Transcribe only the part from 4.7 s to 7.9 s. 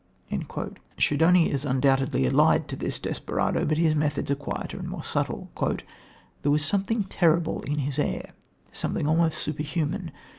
and more subtle: "There was something terrible in